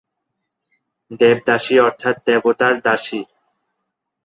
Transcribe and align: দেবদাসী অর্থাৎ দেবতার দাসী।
দেবদাসী 1.19 1.75
অর্থাৎ 1.79 2.15
দেবতার 2.27 2.75
দাসী। 2.81 3.21